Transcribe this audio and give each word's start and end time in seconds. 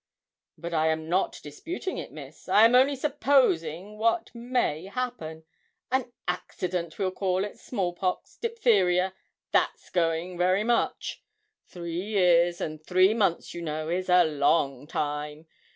'But 0.57 0.73
I 0.73 0.87
am 0.87 1.09
not 1.09 1.39
disputing 1.43 1.99
it, 1.99 2.11
Miss; 2.11 2.49
I'm 2.49 2.73
only 2.73 2.95
supposing 2.95 3.99
what 3.99 4.33
may 4.33 4.85
happen 4.85 5.43
an 5.91 6.11
accident, 6.27 6.97
we'll 6.97 7.11
call 7.11 7.45
it 7.45 7.59
small 7.59 7.93
pox, 7.93 8.35
diphtheria, 8.37 9.13
that's 9.51 9.91
going 9.91 10.39
very 10.39 10.63
much. 10.63 11.21
Three 11.67 12.01
years 12.01 12.59
and 12.59 12.83
three 12.83 13.13
months, 13.13 13.53
you 13.53 13.61
know, 13.61 13.89
is 13.89 14.09
a 14.09 14.23
long 14.23 14.87
time. 14.87 15.45